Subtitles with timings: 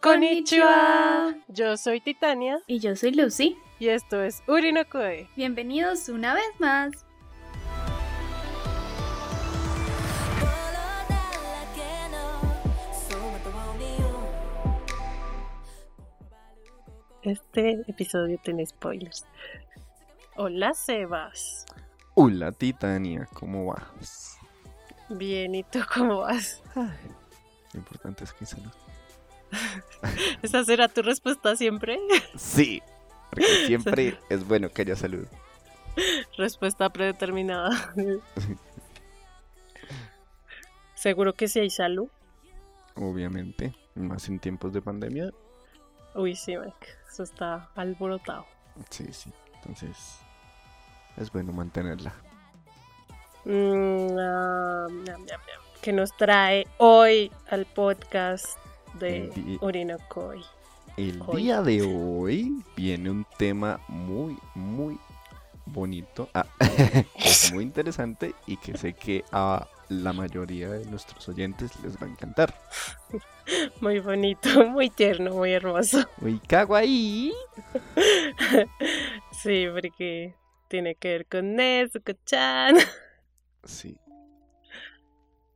[0.00, 1.34] Konnichiwa.
[1.48, 2.60] Yo soy Titania.
[2.66, 3.56] Y yo soy Lucy.
[3.78, 5.28] Y esto es Urinokoe.
[5.34, 6.92] Bienvenidos una vez más.
[17.22, 19.26] Este episodio tiene spoilers.
[20.36, 21.64] Hola, Sebas.
[22.16, 24.38] Hola Titania, ¿cómo vas?
[25.08, 26.62] Bien, ¿y tú cómo vas?
[26.74, 28.70] Lo importante es que salud.
[30.42, 31.98] ¿Esa será tu respuesta siempre?
[32.36, 32.80] Sí,
[33.30, 35.26] porque siempre es bueno que haya salud.
[36.36, 37.94] respuesta predeterminada.
[40.94, 42.08] ¿Seguro que sí hay salud?
[42.94, 45.32] Obviamente, más en tiempos de pandemia.
[46.14, 46.86] Uy, sí, Mike.
[47.10, 48.46] Eso está alborotado.
[48.88, 49.32] Sí, sí.
[49.56, 50.20] Entonces,
[51.16, 52.12] es bueno mantenerla.
[53.44, 54.86] Mm, ah.
[55.82, 58.58] Que nos trae hoy al podcast
[58.94, 60.42] de Urinokoi.
[60.96, 61.42] El Hoy.
[61.42, 64.98] día de hoy viene un tema muy, muy
[65.66, 66.28] bonito.
[66.32, 66.46] Ah,
[67.52, 72.10] muy interesante y que sé que a la mayoría de nuestros oyentes les va a
[72.10, 72.54] encantar.
[73.82, 76.02] Muy bonito, muy tierno, muy hermoso.
[76.22, 77.30] Uy, kawaii.
[79.32, 80.34] Sí, porque
[80.74, 82.74] tiene que ver con Nezuko-chan.
[83.66, 83.96] Sí,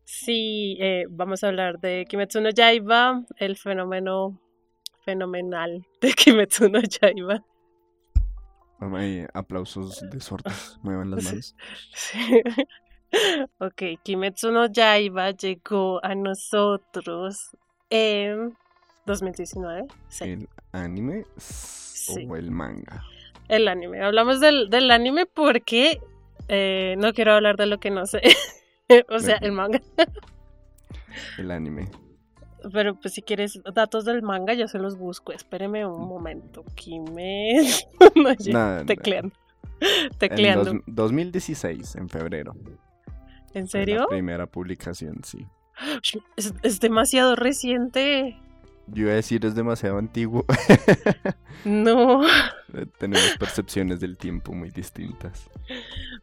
[0.04, 4.40] Sí, eh, vamos a hablar de Kimetsu no Yaiba, el fenómeno
[5.04, 7.44] fenomenal de Kimetsu no Yaiba.
[9.00, 10.78] Eh, aplausos de sordos.
[10.82, 11.56] Muevan las manos.
[11.92, 12.42] Sí.
[13.58, 17.56] Ok, Kimetsu no Yaiba llegó a nosotros
[17.90, 18.56] en
[19.04, 19.88] 2019.
[20.08, 22.26] Sí, ¿El anime Sí.
[22.30, 23.04] o el manga?
[23.48, 24.02] El anime.
[24.02, 26.00] Hablamos del, del anime porque
[26.48, 28.20] eh, no quiero hablar de lo que no sé.
[29.08, 29.80] o sea, el manga.
[31.38, 31.90] El anime.
[32.72, 35.32] Pero pues si quieres datos del manga, yo se los busco.
[35.32, 36.64] Espéreme un momento.
[36.74, 37.86] Kimetsu
[38.16, 38.34] no.
[38.52, 39.34] Nada, Tecleando.
[39.80, 40.64] En Tecleando.
[40.72, 42.54] dos- 2016, en febrero.
[43.54, 44.00] ¿En serio?
[44.00, 45.46] La primera publicación, sí.
[46.36, 48.36] Es, es demasiado reciente.
[48.92, 50.44] Yo iba a decir es demasiado antiguo.
[51.64, 52.22] No.
[52.98, 55.48] Tenemos percepciones del tiempo muy distintas.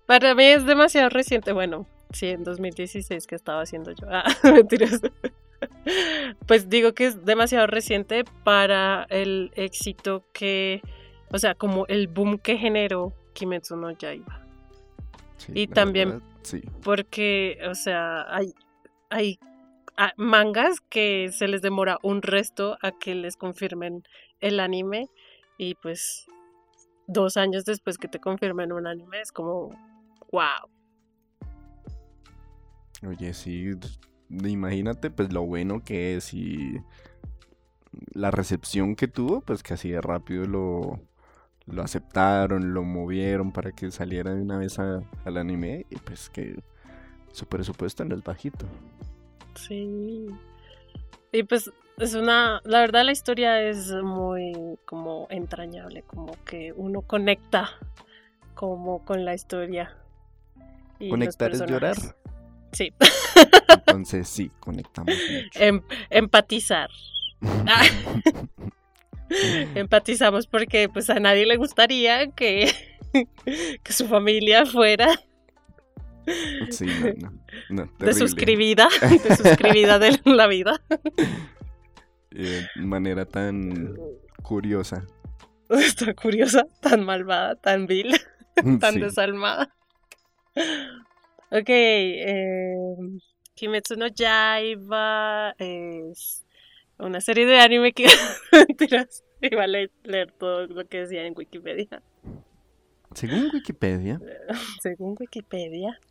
[0.05, 1.51] Para mí es demasiado reciente.
[1.51, 4.07] Bueno, sí, en 2016 que estaba haciendo yo.
[4.09, 5.01] Ah, mentiras.
[6.47, 10.81] Pues digo que es demasiado reciente para el éxito que,
[11.31, 14.41] o sea, como el boom que generó Kimetsu no Yaiba.
[15.37, 16.61] Sí, Y también- verdad, sí.
[16.83, 18.53] Porque, o sea, hay,
[19.09, 19.39] hay
[20.17, 24.03] mangas que se les demora un resto a que les confirmen
[24.39, 25.09] el anime
[25.57, 26.25] y pues
[27.07, 29.69] dos años después que te confirmen un anime es como,
[30.31, 30.69] wow.
[33.07, 33.71] Oye, sí.
[34.29, 36.81] Imagínate, pues lo bueno que es y
[38.13, 40.99] la recepción que tuvo, pues que así de rápido lo,
[41.67, 46.59] lo aceptaron, lo movieron para que saliera de una vez al anime y pues que
[47.31, 48.65] su presupuesto no es bajito.
[49.55, 50.27] Sí.
[51.31, 57.01] Y pues es una, la verdad la historia es muy como entrañable, como que uno
[57.01, 57.69] conecta
[58.53, 59.95] como con la historia.
[60.99, 61.95] y Conectar es llorar.
[62.71, 62.93] Sí,
[63.69, 65.59] Entonces sí, conectamos mucho.
[65.59, 66.89] Em- empatizar.
[69.75, 72.71] Empatizamos porque pues a nadie le gustaría que,
[73.83, 75.07] que su familia fuera
[76.71, 77.31] Sí, no, no.
[77.69, 78.05] no, terrible.
[78.07, 78.87] desuscribida,
[79.29, 80.81] desuscribida de la vida.
[82.37, 83.95] Eh, de manera tan
[84.43, 85.05] curiosa.
[85.69, 88.13] Está curiosa, tan malvada, tan vil,
[88.81, 88.99] tan Sí.
[88.99, 89.73] desalmada.
[91.49, 92.73] Ok, eh,
[93.53, 96.45] Kimetsu no Yaiba es
[96.99, 98.05] una serie de anime que...
[98.51, 102.03] Mentiras, iba a leer, leer todo lo que decía en Wikipedia.
[103.13, 104.19] Según Wikipedia,
[104.81, 106.01] Según Wikipedia,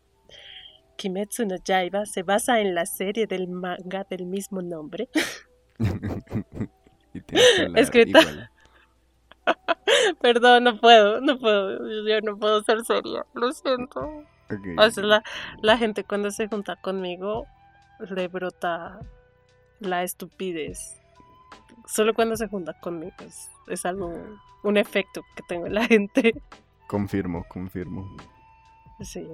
[0.95, 5.09] Kimetsu no Yaiba se basa en la serie del manga del mismo nombre,
[7.13, 7.21] y
[7.75, 8.21] Escrita.
[8.21, 8.49] igual.
[10.21, 13.99] Perdón, no puedo, no puedo, yo no puedo ser seria, lo siento.
[14.51, 14.67] Ok.
[14.77, 15.23] O sea, la,
[15.61, 17.45] la gente cuando se junta conmigo
[17.99, 18.99] le brota
[19.79, 20.99] la estupidez.
[21.87, 24.13] Solo cuando se junta conmigo es, es algo,
[24.63, 26.33] un efecto que tengo en la gente.
[26.87, 28.15] Confirmo, confirmo.
[29.01, 29.27] Sí,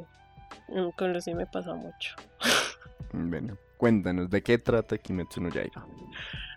[0.97, 2.15] con Lucy me pasa mucho.
[3.13, 5.85] Bueno, cuéntanos, ¿de qué trata Kimetsu no Yaiba?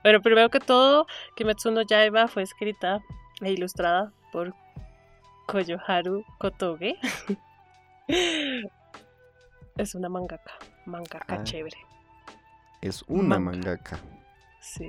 [0.03, 1.07] Bueno, primero que todo,
[1.37, 3.01] Kimetsu no Yaiba fue escrita
[3.41, 4.55] e ilustrada por
[5.47, 6.97] Koyoharu Kotoge.
[9.77, 10.53] Es una mangaka.
[10.87, 11.43] Mangaka Ah.
[11.43, 11.77] chévere.
[12.81, 13.51] Es una Manga.
[13.59, 13.99] mangaka.
[14.61, 14.89] Sí.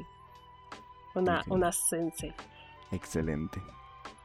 [1.15, 1.47] Una, Ok.
[1.47, 2.33] una sensei.
[2.91, 3.59] Excelente.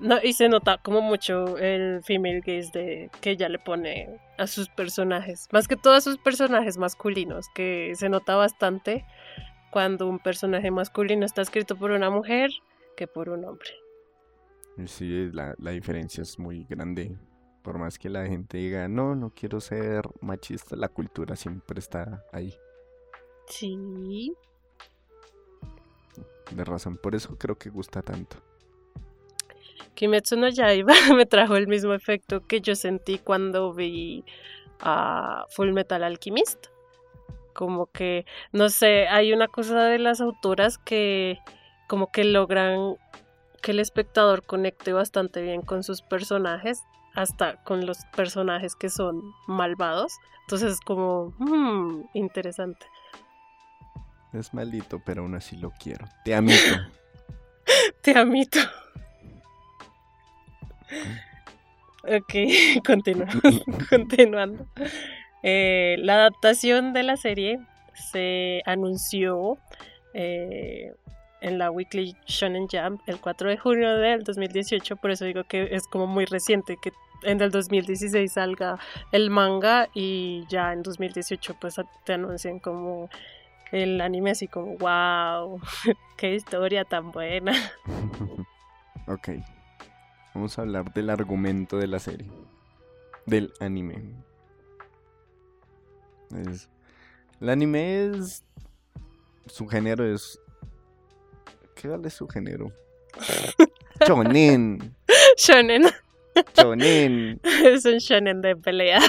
[0.01, 4.47] No, y se nota como mucho el female gaze de que ella le pone a
[4.47, 5.47] sus personajes.
[5.53, 9.05] Más que todo a sus personajes masculinos, que se nota bastante
[9.71, 12.51] cuando un personaje masculino está escrito por una mujer
[12.97, 13.69] que por un hombre.
[14.87, 17.15] Sí, la, la diferencia es muy grande.
[17.63, 22.25] Por más que la gente diga, no, no quiero ser machista, la cultura siempre está
[22.33, 22.55] ahí.
[23.47, 24.35] Sí.
[26.53, 28.39] De razón, por eso creo que gusta tanto.
[29.95, 34.25] Kimetsu no Yaiba me trajo el mismo efecto que yo sentí cuando vi
[34.81, 36.67] a Full Metal Alchemist.
[37.53, 41.39] Como que, no sé, hay una cosa de las autoras que
[41.89, 42.97] como que logran
[43.61, 46.83] que el espectador conecte bastante bien con sus personajes,
[47.15, 50.13] hasta con los personajes que son malvados.
[50.43, 52.87] Entonces es como, hmm, interesante.
[54.33, 56.07] Es maldito, pero aún así lo quiero.
[56.25, 56.77] Te amito.
[58.03, 58.61] Te amito.
[62.05, 62.35] Ok,
[62.87, 63.35] continuamos.
[63.91, 64.67] Continuando.
[65.43, 67.61] Eh, la adaptación de la serie
[67.95, 69.59] se anunció
[70.15, 70.93] eh,
[71.41, 75.69] en la Weekly Shonen Jump el 4 de junio del 2018, por eso digo que
[75.73, 76.93] es como muy reciente que
[77.23, 78.79] en el 2016 salga
[79.13, 83.11] el manga y ya en 2018 pues te anuncian como
[83.73, 85.61] el anime así como wow,
[86.17, 87.53] qué historia tan buena.
[89.07, 89.29] ok.
[90.35, 92.31] Vamos a hablar del argumento de la serie.
[93.27, 94.03] Del anime.
[96.37, 96.69] Es-
[97.41, 98.45] el anime es.
[99.47, 100.39] Su género es.
[101.75, 102.71] ¿Qué vale su género?
[104.07, 104.95] Chonen.
[105.37, 105.85] Shonen.
[106.55, 107.41] Chonen.
[107.65, 109.01] es un shonen de pelea.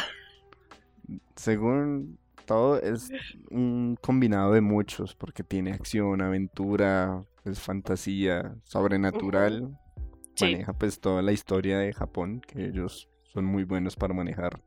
[1.35, 3.09] Según todo, es
[3.50, 5.13] un combinado de muchos.
[5.15, 9.77] Porque tiene acción, aventura, es fantasía, sobrenatural.
[10.36, 10.45] Sí.
[10.45, 14.62] maneja pues toda la historia de Japón, que ellos son muy buenos para manejar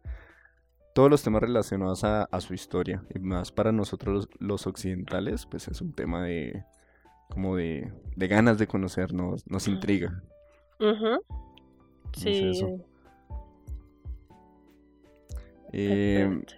[0.95, 3.03] todos los temas relacionados a, a su historia.
[3.15, 6.65] Y más para nosotros los, los occidentales, pues es un tema de
[7.29, 10.23] como de, de ganas de conocernos, nos intriga.
[12.13, 12.51] Sí.
[12.51, 12.79] eso.
[15.73, 16.55] Eh, exactamente.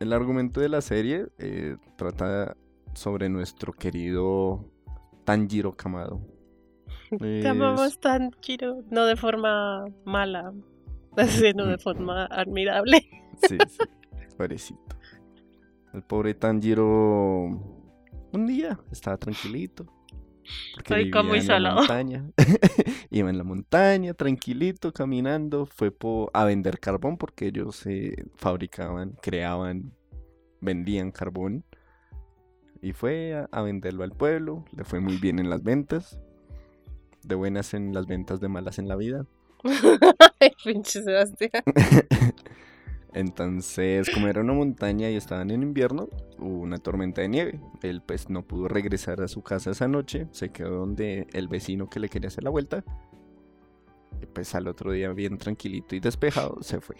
[0.00, 2.56] el argumento de la serie eh, trata
[2.94, 4.64] sobre nuestro querido
[5.24, 6.20] Tanjiro Kamado.
[7.18, 8.82] Te Es- amamos tan, Kiro.
[8.90, 10.52] No de forma mala,
[11.28, 13.08] sino de forma admirable.
[13.48, 13.78] Sí, sí,
[14.36, 14.80] pobrecito.
[15.92, 17.46] El pobre Tanjiro
[18.32, 19.86] un día estaba tranquilito.
[20.74, 21.76] Porque Ay, vivía en la salado.
[21.78, 22.30] montaña.
[23.10, 25.66] Iba en la montaña, tranquilito, caminando.
[25.66, 25.92] Fue
[26.32, 29.92] a vender carbón porque ellos eh, fabricaban, creaban,
[30.60, 31.64] vendían carbón.
[32.80, 34.64] Y fue a, a venderlo al pueblo.
[34.76, 36.20] Le fue muy bien en las ventas.
[37.26, 39.26] De buenas en las ventas, de malas en la vida.
[40.40, 41.64] Ay, pinche Sebastián.
[43.14, 46.08] Entonces, como era una montaña y estaban en invierno,
[46.38, 47.60] hubo una tormenta de nieve.
[47.82, 51.90] Él pues no pudo regresar a su casa esa noche, se quedó donde el vecino
[51.90, 52.84] que le quería hacer la vuelta.
[54.22, 56.96] Y pues al otro día bien tranquilito y despejado se fue.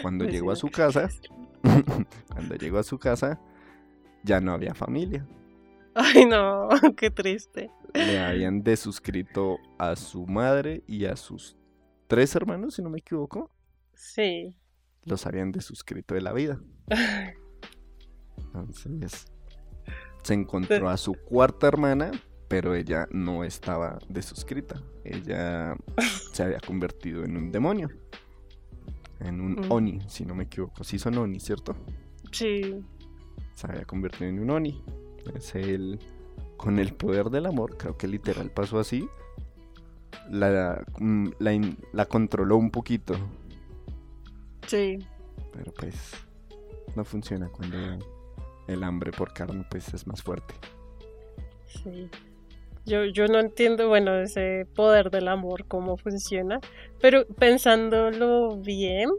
[0.00, 1.10] Cuando llegó a su casa,
[2.32, 3.38] cuando llegó a su casa,
[4.22, 5.26] ya no había familia.
[5.94, 7.70] Ay, no, qué triste.
[7.94, 11.56] Le habían desuscrito a su madre y a sus
[12.08, 13.50] tres hermanos, si no me equivoco.
[13.94, 14.56] Sí.
[15.04, 16.60] Los habían desuscrito de la vida.
[18.36, 19.26] Entonces,
[20.22, 22.10] se encontró a su cuarta hermana,
[22.48, 24.82] pero ella no estaba desuscrita.
[25.04, 25.76] Ella
[26.32, 27.88] se había convertido en un demonio.
[29.20, 29.72] En un Mm.
[29.72, 30.82] Oni, si no me equivoco.
[30.84, 31.76] Sí son Oni, ¿cierto?
[32.32, 32.84] Sí.
[33.54, 34.82] Se había convertido en un Oni.
[35.34, 35.98] Es él,
[36.64, 39.06] con el poder del amor, creo que literal pasó así.
[40.30, 41.28] La, mm,
[41.92, 43.14] la, controló un poquito.
[44.66, 44.96] Sí.
[45.52, 45.94] Pero pues
[46.96, 47.76] no funciona cuando
[48.66, 50.54] el hambre por carne pues es más fuerte.
[51.66, 52.08] Sí.
[52.86, 56.60] Yo, yo no entiendo, bueno, ese poder del amor, cómo funciona,
[56.98, 59.10] pero pensándolo bien,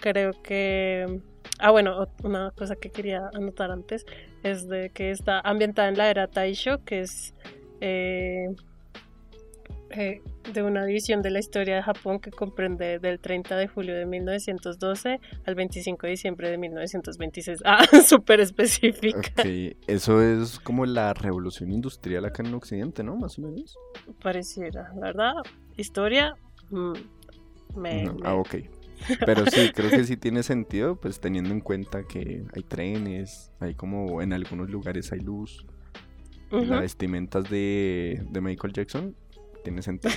[0.00, 1.20] creo que...
[1.58, 4.04] Ah, bueno, una cosa que quería anotar antes
[4.42, 7.34] es de que está ambientada en la era Taisho, que es
[7.80, 8.54] eh,
[9.90, 10.20] eh,
[10.52, 14.04] de una división de la historia de Japón que comprende del 30 de julio de
[14.06, 17.60] 1912 al 25 de diciembre de 1926.
[17.64, 19.18] Ah, súper específica.
[19.38, 23.16] Ok, eso es como la revolución industrial acá en Occidente, ¿no?
[23.16, 23.76] Más o menos.
[24.22, 25.32] pareciera, la verdad.
[25.76, 26.34] Historia,
[26.70, 26.92] mm,
[27.76, 28.56] me, No, me- Ah, ok.
[29.24, 33.74] Pero sí, creo que sí tiene sentido, pues teniendo en cuenta que hay trenes, hay
[33.74, 35.66] como en algunos lugares hay luz.
[36.50, 39.16] Las vestimentas de, de Michael Jackson
[39.64, 40.14] tiene sentido.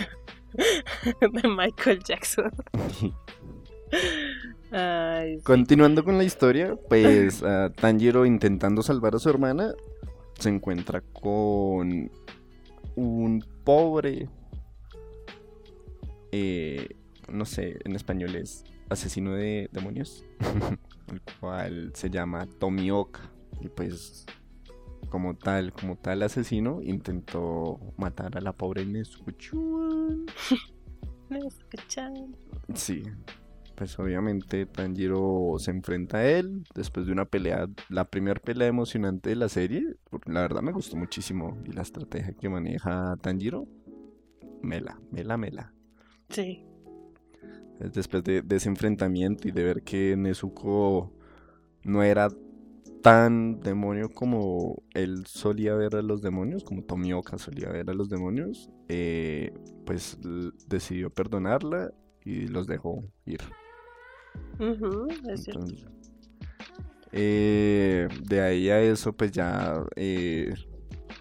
[1.22, 2.52] de Michael Jackson.
[4.72, 5.44] Ay, sí.
[5.44, 7.44] Continuando con la historia, pues
[7.78, 9.74] Tanjiro intentando salvar a su hermana
[10.40, 12.10] se encuentra con
[12.96, 14.30] un pobre,
[16.32, 16.88] eh,
[17.32, 20.26] no sé, en español es asesino de demonios,
[21.12, 23.32] el cual se llama Tomioka
[23.62, 24.26] y pues
[25.10, 28.86] como tal, como tal asesino intentó matar a la pobre
[31.30, 32.36] Nezuko-chan.
[32.74, 33.04] Sí,
[33.76, 39.30] pues obviamente Tanjiro se enfrenta a él después de una pelea, la primera pelea emocionante
[39.30, 39.96] de la serie.
[40.26, 43.68] La verdad me gustó muchísimo y la estrategia que maneja Tanjiro,
[44.62, 45.74] mela, mela, mela.
[46.30, 46.69] Sí.
[47.80, 51.14] Es Después de, de ese enfrentamiento y de ver que Nezuko
[51.84, 52.30] no era
[53.02, 58.10] tan demonio como él solía ver a los demonios, como Tomioka solía ver a los
[58.10, 59.54] demonios, eh,
[59.86, 60.18] pues
[60.68, 61.94] decidió perdonarla
[62.26, 63.40] y los dejó ir.
[65.30, 65.48] Es.
[65.48, 65.86] Entonces,
[67.12, 70.54] eh, de ahí a eso, pues ya, eh,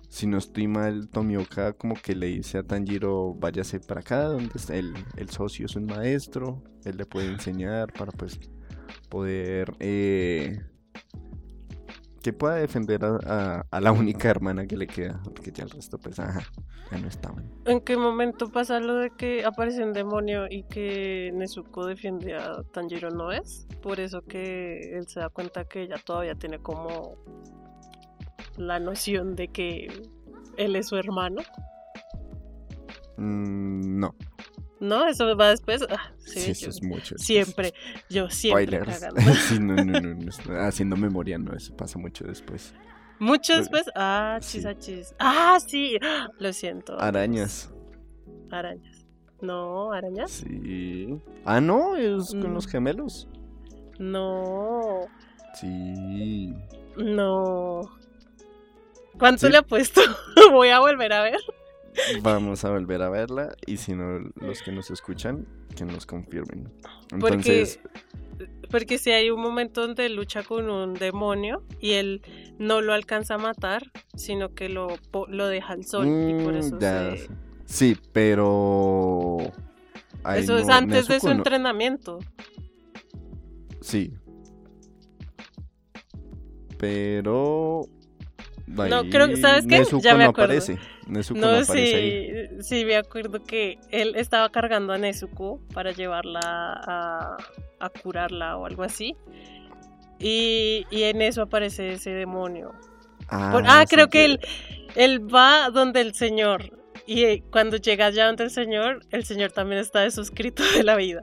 [0.08, 4.52] si no estoy mal, Tomioka como que le dice a Tanjiro, váyase para acá, donde
[4.54, 8.40] está el, el socio es un maestro, él le puede enseñar para pues
[9.10, 10.60] poder, eh,
[12.22, 16.18] que pueda defender a, la única hermana que le queda, porque ya el resto pues,
[16.18, 16.40] ajá,
[16.90, 17.50] ya no estaban.
[17.66, 22.62] ¿En qué momento pasa lo de que aparece un demonio y que Nezuko defiende a
[22.72, 23.66] Tanjiro no es?
[23.82, 27.16] Por eso que él se da cuenta que ella todavía tiene como
[28.58, 30.02] la noción de que
[30.58, 31.40] él es su hermano.
[33.16, 34.14] Mm, no,
[34.80, 35.08] ¿No?
[35.08, 35.84] Eso va después.
[35.90, 37.14] Ah, sí, sí, eso yo es mucho.
[37.16, 37.22] después.
[37.26, 37.74] siempre,
[38.08, 38.80] yo siempre
[39.48, 42.74] sí, no, no, no, no, Haciendo memoria, no, eso pasa mucho después.
[43.18, 43.84] Mucho después.
[43.96, 44.58] Ah, sí.
[44.58, 45.14] chis, ah, chis.
[45.18, 45.98] Ah, sí.
[46.38, 47.00] Lo siento.
[47.00, 47.72] Arañas.
[48.52, 49.04] Arañas.
[49.40, 50.30] No, arañas.
[50.30, 51.20] Sí.
[51.44, 52.54] Ah, no, es con Mm.
[52.54, 53.28] los gemelos.
[53.98, 55.00] No.
[55.54, 56.54] Sí.
[56.96, 57.82] No.
[59.18, 59.52] ¿Cuánto Sí.
[59.52, 60.00] le ha puesto?
[60.52, 61.38] Voy a volver a ver.
[62.22, 65.46] Vamos a volver a verla y si no, los que nos escuchan,
[65.76, 66.70] que nos confirmen.
[67.18, 67.80] Porque, Entonces,
[68.70, 72.22] porque si hay un momento donde lucha con un demonio y él
[72.58, 73.82] no lo alcanza a matar,
[74.14, 74.88] sino que lo,
[75.28, 77.28] lo deja al sol y por mm, eso ya se- sé.
[77.64, 79.38] Sí, pero...
[80.36, 82.20] Eso es antes de su no- entrenamiento.
[83.80, 84.12] Sí.
[86.78, 87.88] Pero...
[88.68, 89.78] No, creo- ¿sabes qué?
[89.80, 90.52] Nezuko Ya me no acuerdo.
[90.54, 90.78] aparece.
[91.06, 92.48] Nezuko no, No, aparece ahí.
[92.60, 97.36] sí, sí, me acuerdo que él estaba cargando a Nezuko para llevarla a,
[97.80, 99.16] a curarla o algo así.
[100.18, 102.72] Y, y en eso aparece ese demonio.
[103.30, 104.40] Por- ah, sí, creo que él,
[104.96, 106.72] él va donde el señor.
[107.06, 110.82] Y eh, cuando llega allá donde el señor, el señor también está de suscrito de
[110.82, 111.22] la vida.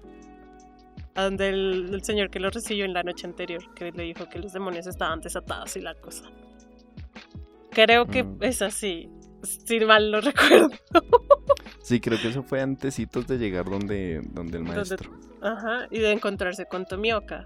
[1.15, 4.27] A donde el, el señor que lo recibió en la noche anterior, que le dijo
[4.29, 6.23] que los demonios estaban desatados y la cosa.
[7.75, 8.37] Creo que Mm.
[8.41, 9.09] es así.
[9.43, 10.69] Si mal no recuerdo.
[11.83, 15.11] Sí, creo que eso fue antecitos de llegar donde, donde el Donde- maestro.
[15.43, 17.45] Ajá, y de encontrarse con Tomioka.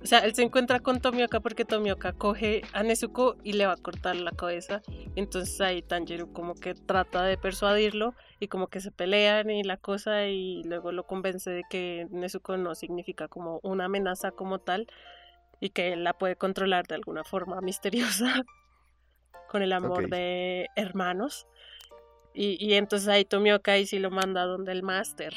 [0.00, 3.72] O sea, él se encuentra con Tomioka porque Tomioka coge a Nezuko y le va
[3.72, 4.82] a cortar la cabeza.
[5.16, 9.78] Entonces ahí Tanjiro como que trata de persuadirlo y como que se pelean y la
[9.78, 14.86] cosa y luego lo convence de que Nezuko no significa como una amenaza como tal
[15.58, 18.42] y que él la puede controlar de alguna forma misteriosa
[19.52, 21.46] con el amor de hermanos.
[22.34, 25.34] Y, y entonces ahí Tomioka y sí lo manda donde el máster.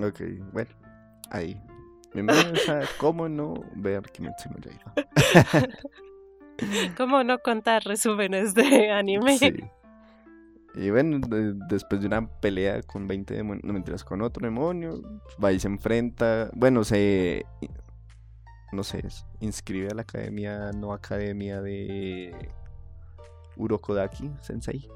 [0.00, 0.20] Ok,
[0.52, 0.70] bueno,
[1.30, 1.60] ahí.
[2.14, 4.94] Bienvenidos a cómo no ver Kimetsu no Yaiba.
[6.96, 9.36] ¿Cómo no contar resúmenes de anime?
[9.38, 9.52] Sí.
[10.76, 15.02] Y bueno, de- después de una pelea con 20 demonios, no mentiras, con otro demonio,
[15.42, 17.44] va y se enfrenta, bueno, se,
[18.76, 19.02] no sé,
[19.40, 22.50] inscribe a la academia, no academia de
[23.56, 24.88] Urokodaki Sensei.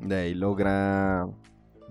[0.00, 1.26] De ahí logra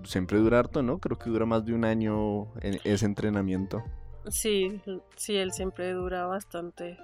[0.04, 0.98] siempre dura harto, ¿no?
[0.98, 3.82] Creo que dura más de un año en ese entrenamiento.
[4.28, 4.80] Sí,
[5.16, 6.98] sí, él siempre dura bastante.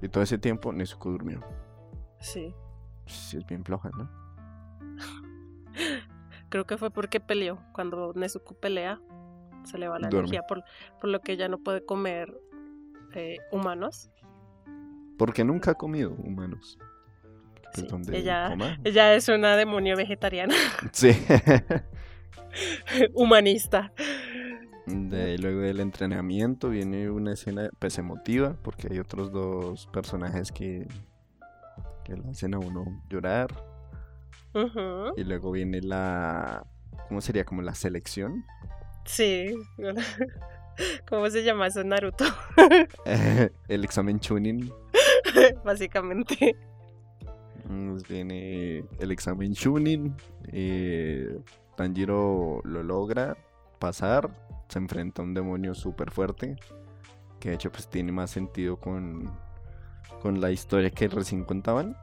[0.00, 1.40] Y todo ese tiempo Nezuko durmió.
[2.18, 2.54] Sí.
[3.06, 4.10] Sí, es bien floja, ¿no?
[6.48, 7.58] Creo que fue porque peleó.
[7.72, 9.00] Cuando Nezuko pelea,
[9.64, 10.28] se le va la Duerme.
[10.28, 10.62] energía por,
[11.00, 12.32] por lo que ella no puede comer
[13.14, 14.10] eh, humanos.
[15.18, 16.78] Porque nunca ha comido humanos.
[17.74, 18.78] Sí, ella- coma.
[18.84, 20.54] Ella es una demonio vegetariana,
[20.92, 21.10] Sí.
[23.14, 23.92] humanista.
[24.86, 30.50] De ahí, luego del entrenamiento viene una escena pues emotiva porque hay otros dos personajes
[30.50, 30.86] que,
[32.04, 33.48] que le hacen a uno llorar.
[35.16, 36.66] Y luego viene la...
[37.08, 37.44] ¿Cómo sería?
[37.44, 38.44] Como la selección.
[39.04, 39.54] Sí.
[41.08, 42.24] ¿Cómo se llama eso Naruto?
[43.68, 44.72] el examen Chunin.
[45.64, 46.56] Básicamente.
[47.68, 50.14] Nos viene el examen Chunin.
[50.48, 51.38] eh,
[51.76, 53.36] Tanjiro lo logra
[53.78, 54.30] pasar.
[54.68, 56.56] Se enfrenta a un demonio súper fuerte.
[57.38, 59.30] Que de hecho pues tiene más sentido con,
[60.20, 61.96] con la historia que recién contaban.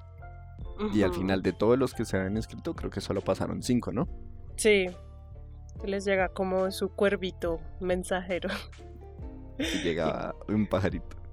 [0.94, 3.91] Y al final de todos los que se habían escrito, creo que solo pasaron cinco,
[3.91, 4.08] ¿no?
[4.56, 4.88] Sí.
[5.83, 8.50] Les llega como su cuervito mensajero.
[9.57, 11.17] Y llega un pajarito.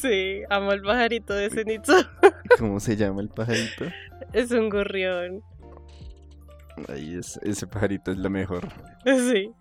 [0.00, 1.92] Sí, amo el pajarito de Zenitsu.
[2.58, 3.84] ¿Cómo se llama el pajarito?
[4.32, 5.42] Es un gorrión.
[6.88, 8.66] Ahí es, ese pajarito es lo mejor.
[9.04, 9.52] Sí.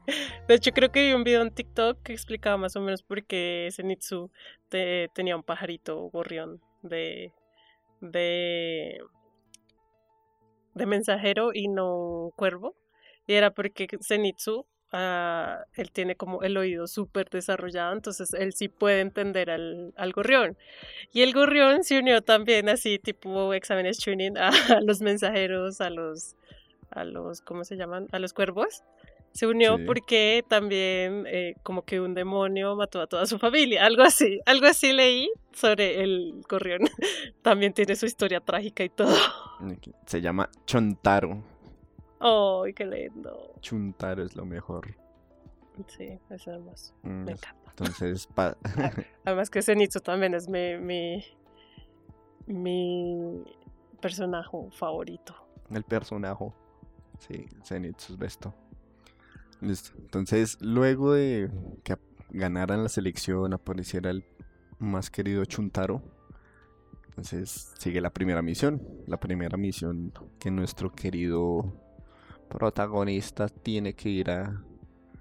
[0.48, 3.26] De hecho, creo que vi un video en TikTok que explicaba más o menos por
[3.26, 4.32] qué Zenitsu
[4.70, 7.34] te- tenía un pajarito gorrión de.
[8.00, 9.00] de.
[10.74, 12.74] de mensajero y no un cuervo.
[13.28, 14.66] Y era porque Zenitsu.
[14.92, 20.12] ah, él tiene como el oído súper desarrollado, entonces él sí puede entender al, al
[20.12, 20.56] gorrión.
[21.12, 24.38] Y el gorrión se unió también así, tipo exámenes tuning,
[24.78, 26.36] a los mensajeros, a los,
[26.92, 28.08] a los, ¿cómo se llaman?
[28.12, 28.84] A los cuervos.
[29.32, 29.84] Se unió Sí.
[29.86, 34.68] porque también eh, como que un demonio mató a toda su familia, algo así, algo
[34.68, 36.82] así leí sobre el gorrión.
[37.42, 39.16] también tiene su historia trágica y todo.
[40.06, 41.44] Se llama Chontaro.
[42.26, 43.54] ¡Ay, qué lindo!
[43.60, 44.96] Chuntaro es lo mejor.
[45.88, 46.94] Sí, es hermoso.
[47.04, 47.70] Mm, Me encanta.
[47.72, 48.56] Entonces, pa-
[49.26, 51.24] Además que Zenitsu también es mi, mi,
[52.48, 53.44] mi
[54.02, 55.36] personaje favorito.
[55.70, 56.46] el personaje.
[57.20, 58.54] Sí, Zenitsu es besto.
[59.62, 59.92] Listo.
[59.98, 61.50] Entonces, luego de
[61.84, 61.96] que
[62.32, 64.24] ganaran la selección, apareciera el
[64.78, 66.02] más querido Chuntaro.
[67.10, 68.82] Entonces, sigue la primera misión.
[69.08, 71.74] La primera misión que nuestro querido
[72.54, 74.62] protagonista tiene que ir a,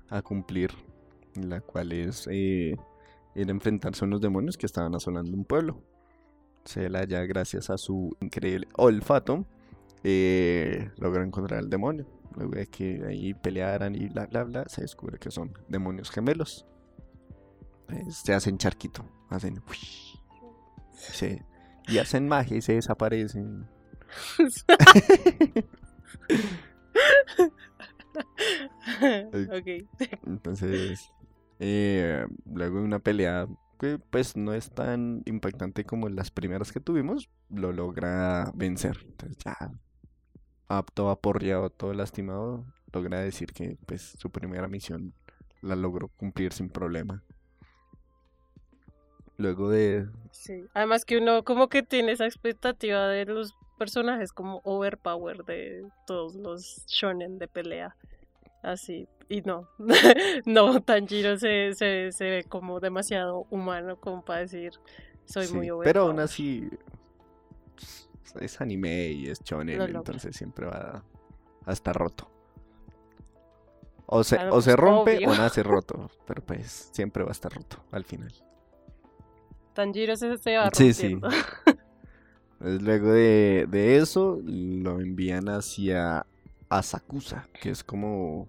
[0.08, 0.70] a cumplir.
[1.34, 2.76] La cual es eh,
[3.34, 5.82] a enfrentarse a unos demonios que estaban asolando un pueblo.
[6.64, 9.44] Se la ya gracias a su increíble olfato
[10.04, 12.06] eh, logra encontrar al demonio.
[12.36, 16.66] Luego de que ahí pelearan y bla bla bla, se descubre que son demonios gemelos.
[17.88, 20.18] Eh, se hacen charquito, hacen uish,
[20.96, 21.44] se-
[21.88, 23.66] y hacen magia y se desaparecen.
[29.48, 29.68] ok.
[30.26, 31.12] Entonces,
[31.58, 33.46] eh, luego de una pelea
[33.78, 38.98] que pues no es tan impactante como las primeras que tuvimos, lo logra vencer.
[39.04, 39.56] Entonces ya
[40.68, 45.12] apto, aporreado, todo lastimado, logra decir que pues su primera misión
[45.60, 47.22] la logró cumplir sin problema.
[49.42, 50.06] Luego de...
[50.30, 50.64] Sí.
[50.72, 56.36] Además que uno como que tiene esa expectativa de los personajes como overpower de todos
[56.36, 57.96] los shonen de pelea.
[58.62, 59.08] Así.
[59.28, 59.68] Y no.
[60.46, 64.74] no, Tanjiro se, se, se ve como demasiado humano como para decir
[65.24, 65.92] soy sí, muy overpower.
[65.92, 66.70] pero aún así
[68.40, 71.02] es anime y es shonen, entonces siempre va
[71.66, 72.30] a estar roto.
[74.06, 75.30] O se, o se pues, rompe obvio.
[75.30, 78.32] o nace roto, pero pues siempre va a estar roto al final.
[79.74, 80.92] Tanjiro se, se va Sí.
[81.02, 81.40] Entonces,
[82.60, 86.26] luego de, de eso lo envían hacia
[86.68, 88.48] Asakusa, que es como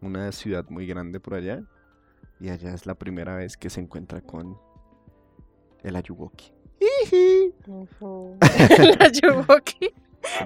[0.00, 1.62] una ciudad muy grande por allá.
[2.40, 4.58] Y allá es la primera vez que se encuentra con
[5.82, 6.52] el Ayuwoki.
[7.66, 8.36] Ujú.
[8.98, 9.90] La Yuwoki.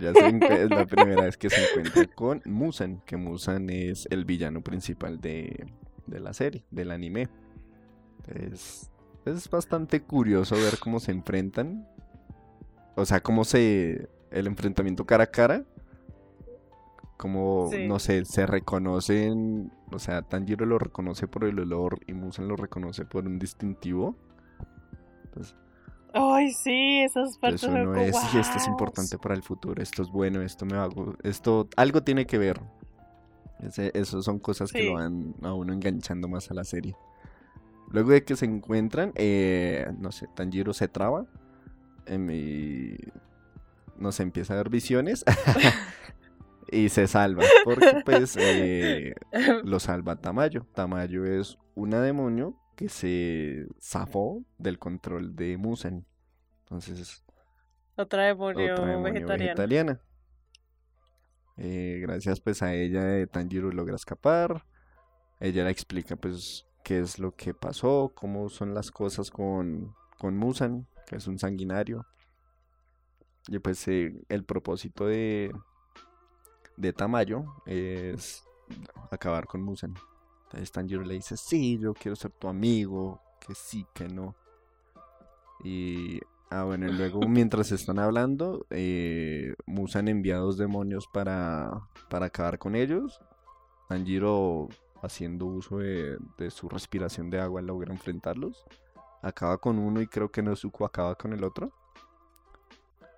[0.00, 4.06] Ya se encu- es la primera vez que se encuentra con Musan, que Musan es
[4.10, 5.66] el villano principal de,
[6.06, 7.28] de la serie, del anime.
[8.26, 8.90] Es,
[9.24, 11.86] es bastante curioso ver cómo se enfrentan.
[12.96, 14.08] O sea, cómo se...
[14.30, 15.64] El enfrentamiento cara a cara.
[17.16, 17.86] Como, Sí.
[17.86, 19.72] no sé, se reconocen...
[19.90, 24.16] O sea, Tanjiro lo reconoce por el olor y Musan lo reconoce por un distintivo.
[25.24, 25.56] Entonces,
[26.14, 30.02] Ay, sí, esas partes eso no es, "Sí, esto es importante para el futuro, esto
[30.02, 30.88] es bueno, esto me va a
[31.22, 32.60] esto algo tiene que ver.
[33.60, 36.96] Eso son cosas que lo van a uno enganchando más a la serie.
[37.90, 41.26] Luego de que se encuentran, eh, no sé, Tanjiro se traba
[42.06, 42.96] em, y
[43.96, 45.24] no sé, empieza a ver visiones
[46.70, 49.14] y se salva, porque pues eh,
[49.64, 50.66] lo salva Tamayo.
[50.74, 56.06] Tamayo es una demonio que se zafó del control de Musen.
[56.64, 57.24] Entonces,
[57.96, 59.44] Otra demonio, otra demonio vegetariana.
[59.44, 60.00] vegetariana.
[61.56, 64.64] Eh, gracias pues a ella, Tanjiro logra escapar.
[65.40, 70.36] ella le explica pues qué es lo que pasó, cómo son las cosas con, con
[70.36, 72.06] Musan, que es un sanguinario.
[73.48, 75.52] Y pues eh, el propósito de,
[76.76, 78.44] de Tamayo es
[79.10, 79.94] acabar con Musan.
[80.44, 84.34] Entonces Tanjiro le dice, sí, yo quiero ser tu amigo, que sí, que no.
[85.62, 92.26] Y, ah, bueno, y luego mientras están hablando, eh, Musan envía dos demonios para, para
[92.26, 93.20] acabar con ellos.
[93.88, 94.68] Tanjiro,
[95.02, 98.64] haciendo uso de, de su respiración de agua, logra enfrentarlos.
[99.22, 101.72] Acaba con uno y creo que Nezuko acaba con el otro.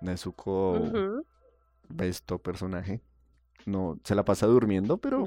[0.01, 1.25] Nezuko, Ujú,
[1.89, 3.01] besto personaje.
[3.65, 5.23] No, se la pasa durmiendo, pero...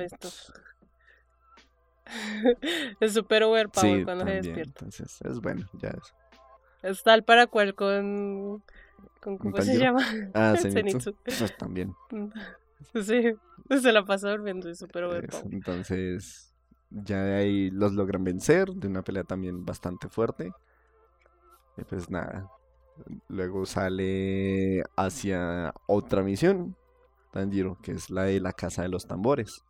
[3.00, 4.44] Es súper overpower Sí, cuando se también.
[4.46, 4.84] despierta.
[4.84, 6.14] Entonces, es bueno, ya es.
[6.82, 8.62] Es tal para cual con.
[9.20, 10.00] con ¿Con ¿Cómo se llama?
[10.34, 10.98] Ah, Zenitsu.
[10.98, 11.16] Zenitsu.
[11.38, 11.94] Pues también.
[13.02, 13.34] Sí,
[13.80, 15.52] se la pasa durmiendo, es súper overpower.
[15.52, 16.54] Entonces,
[16.90, 20.52] ya de ahí los logran vencer, de una pelea también bastante fuerte.
[21.76, 22.48] Y pues nada,
[23.28, 26.76] luego sale hacia otra misión,
[27.32, 29.64] Tanjiro, que es la de la Casa de los Tambores.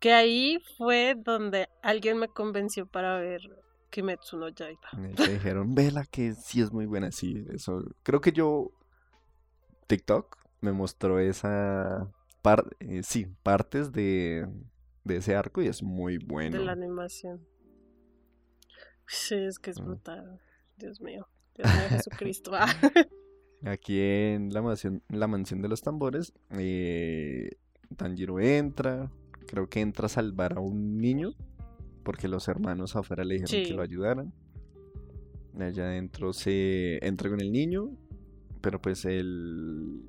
[0.00, 3.42] Que ahí fue donde alguien me convenció para ver
[3.90, 4.88] Kimetsu no Yaiba.
[5.16, 7.84] Te dijeron, vela que sí es muy buena, sí, eso.
[8.02, 8.70] Creo que yo,
[9.90, 12.08] TikTok, me mostró esa,
[12.42, 14.46] par eh, sí, partes de,
[15.04, 16.56] de ese arco y es muy bueno.
[16.58, 17.44] de la animación.
[19.08, 19.84] Sí, es que es Mm.
[19.84, 20.40] brutal.
[20.78, 21.26] Dios mío.
[21.56, 22.52] Dios mío, Jesucristo.
[22.54, 22.66] Ah.
[23.64, 27.50] Aquí en la mansión, la mansión de los tambores, eh,
[27.96, 29.10] Tanjiro entra,
[29.48, 31.32] creo que entra a salvar a un niño,
[32.04, 34.32] porque los hermanos afuera le dijeron que lo ayudaran.
[35.58, 37.90] Allá adentro se entra con el niño,
[38.60, 40.02] pero pues él...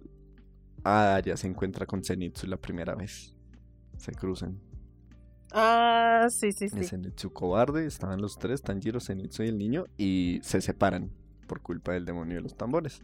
[0.83, 3.35] Ah, ya se encuentra con Zenitsu la primera vez.
[3.97, 4.59] Se cruzan.
[5.53, 6.83] Ah, sí, sí, El sí.
[6.83, 11.11] Zenitsu cobarde, estaban los tres, Tanjiro, Zenitsu y el niño, y se separan
[11.47, 13.03] por culpa del demonio de los tambores.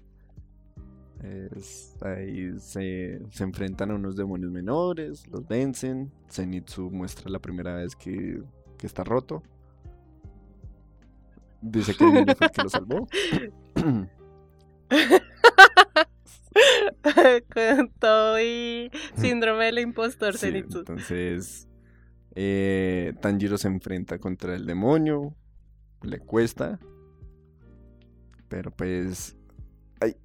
[1.22, 6.12] Es- ahí se, se enfrentan a unos demonios menores, los vencen.
[6.32, 8.42] Zenitsu muestra la primera vez que,
[8.78, 9.44] que está roto.
[11.62, 13.08] Dice que el niño fue el que lo salvó.
[17.54, 20.80] Con todo y síndrome del impostor, Sí, Zenitsu.
[20.80, 21.68] entonces,
[22.36, 25.36] eh, Tanjiro se enfrenta contra el demonio,
[26.04, 26.80] le cuesta,
[28.48, 29.36] pero pues
[30.00, 30.16] ay,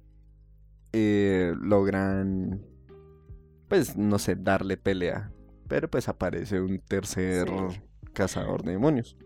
[0.93, 2.61] eh, logran,
[3.67, 5.31] pues no sé, darle pelea,
[5.67, 7.81] pero pues aparece un tercer Sí.
[8.13, 9.17] cazador de demonios.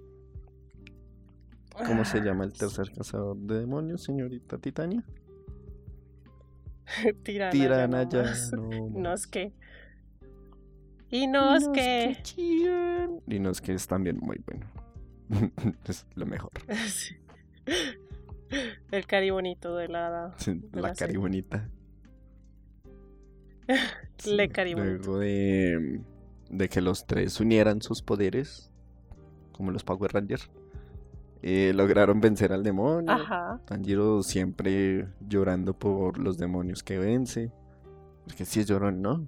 [1.85, 5.03] ¿Cómo se Ah, llama el tercer cazador de demonios, señorita Titania?
[7.23, 9.21] Tirana, Tirana ya no No más.
[9.21, 9.53] es que.
[11.09, 12.17] Y no es que.
[12.35, 14.65] Inosuke Inosuke es también muy bueno.
[15.87, 16.51] es lo mejor.
[16.87, 17.15] Sí.
[18.91, 20.33] El cari bonito de la.
[20.37, 21.69] Sí, de La la cari bonita.
[24.25, 25.11] Le cari bonito.
[25.11, 26.01] Luego de,
[26.49, 28.71] de que los tres unieran sus poderes,
[29.51, 30.49] como los Power Rangers,
[31.41, 33.11] eh, lograron vencer al demonio.
[33.11, 33.59] Ajá.
[33.65, 37.51] Tanjiro siempre llorando por los demonios que vence.
[38.25, 39.27] Porque sí es llorón, ¿no?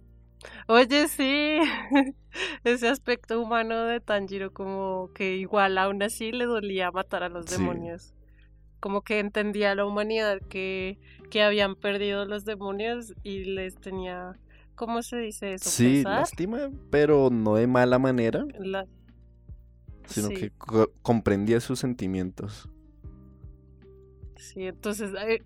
[0.68, 1.58] Oye, sí.
[2.64, 7.46] Ese aspecto humano de Tanjiro, como que igual aún así le dolía matar a los
[7.46, 7.58] Sí.
[7.58, 8.14] demonios.
[8.80, 14.38] Como que entendía a la humanidad que, que habían perdido los demonios y les tenía.
[14.76, 15.70] ¿Cómo se dice eso?
[15.70, 18.86] Sí, lástima, pero no de mala manera, La-
[20.10, 20.36] sino Sí.
[20.36, 22.70] que co- comprendía sus sentimientos.
[24.38, 25.44] Sí, entonces, eh,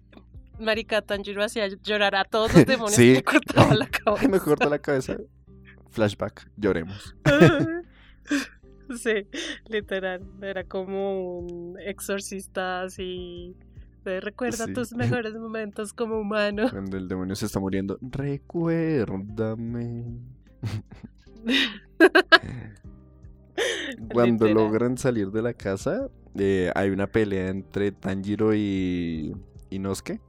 [0.59, 3.07] Marica Tanjiro hacía llorar a todos los demonios Sí.
[3.09, 4.43] que le cortaba la Ay, me cabeza.
[4.45, 5.17] corta la cabeza.
[5.89, 7.15] Flashback, lloremos.
[8.97, 9.27] Sí,
[9.69, 10.21] literal.
[10.41, 13.55] Era como un exorcista así.
[14.03, 14.73] de recuerda Sí.
[14.73, 16.67] tus mejores momentos como humano.
[16.69, 20.03] Cuando el demonio se está muriendo, recuérdame.
[24.13, 24.53] Cuando Literal.
[24.53, 29.35] logran salir de la casa, eh, hay una pelea entre Tanjiro y
[29.69, 30.19] Inosuke.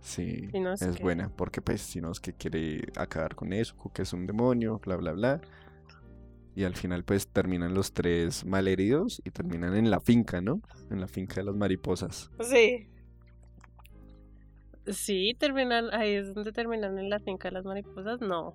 [0.00, 0.90] Sí, Inosuke.
[0.90, 5.12] es buena, porque pues Inosuke quiere acabar con Nezuko, que es un demonio, bla, bla,
[5.12, 5.40] bla.
[6.54, 10.60] Y al final pues terminan los tres malheridos y terminan en la finca, ¿no?
[10.90, 12.30] En la finca de las mariposas.
[12.40, 12.88] Sí.
[14.86, 18.20] Sí, terminan, ahí es donde terminan en la finca de las mariposas.
[18.20, 18.54] No.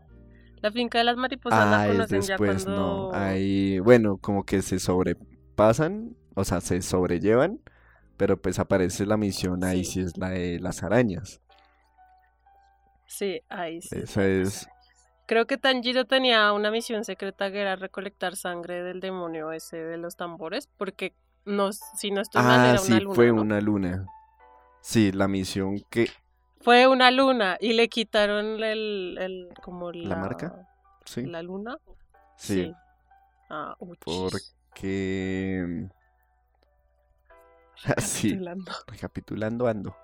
[0.63, 3.11] La finca de las mariposas la Ah, es conocen ya después, cuando.
[3.11, 3.13] no.
[3.13, 7.59] Ahí, bueno, como que se sobrepasan, o sea, se sobrellevan,
[8.17, 9.91] pero pues aparece la misión, ahí Sí.
[9.91, 11.41] sí es la de las arañas.
[13.07, 13.99] Sí, ahí sí.
[13.99, 14.67] Esa es,
[15.25, 19.97] Creo que Tanjiro tenía una misión secreta que era recolectar sangre del demonio ese de
[19.97, 21.13] los tambores, porque
[21.45, 23.15] no, si no estoy mal Ah, era sí, una luna.
[23.15, 23.41] fue ¿no?
[23.41, 24.05] una luna.
[24.81, 26.07] Sí, la misión que...
[26.63, 30.67] Fue una luna y le quitaron el, el como la, marca?
[31.05, 31.77] Sí, la luna.
[32.37, 32.73] sí,
[33.49, 34.29] Ah, porque...
[37.97, 38.71] Sí, Recapitulando.
[38.87, 39.95] recapitulando ando.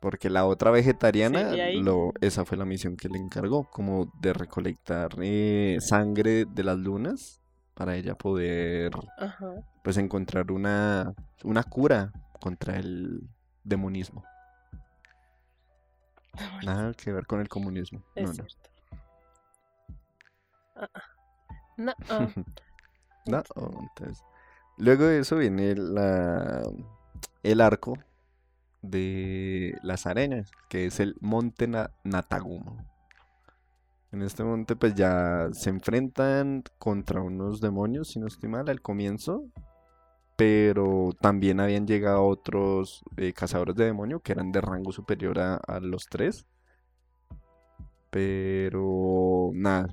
[0.00, 4.32] Porque la otra vegetariana, Sí, lo, esa fue la misión que le encargó, como de
[4.32, 7.40] recolectar eh, sangre de las lunas
[7.74, 9.52] para ella poder Ajá.
[9.82, 13.20] pues encontrar una, una cura contra el
[13.64, 14.24] demonismo.
[16.64, 18.02] Nada que ver con el comunismo.
[18.14, 18.34] Es No, no.
[18.34, 18.70] cierto.
[20.76, 21.02] Ah, ah.
[21.76, 22.28] No, ah.
[23.26, 24.24] No, oh, entonces,
[24.78, 26.62] luego de eso viene la,
[27.44, 27.96] el arco
[28.82, 32.84] de las arenas, que es el monte Na- Natagumo.
[34.10, 38.82] En este monte pues ya se enfrentan contra unos demonios, si no estoy mal, al
[38.82, 39.44] comienzo.
[40.36, 45.56] Pero también habían llegado otros eh, cazadores de demonio que eran de rango superior a,
[45.56, 46.46] a los tres.
[48.10, 49.86] Pero nada,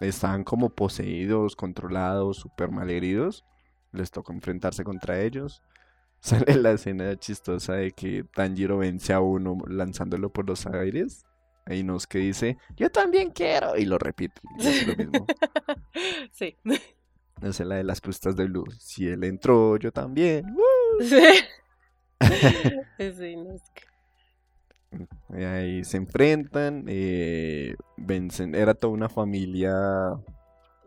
[0.00, 3.44] estaban como poseídos, controlados, súper malheridos.
[3.92, 5.62] Les tocó enfrentarse contra ellos.
[6.20, 11.24] Sale la escena chistosa de que Tanjiro vence a uno lanzándolo por los aires.
[11.66, 13.76] Hay unos que dice, yo también quiero.
[13.76, 14.40] Y lo repite.
[14.58, 15.26] y lo mismo.
[16.32, 16.56] sí.
[17.42, 18.64] Esa es la de las crustas de Blue.
[18.78, 20.46] Si él entró, yo también.
[20.54, 20.64] ¡Woo!
[21.00, 21.24] Sí.
[23.18, 26.84] Sí, no, es que- Y ahí se enfrentan.
[26.86, 28.54] eh, vencen.
[28.54, 29.72] Era toda una familia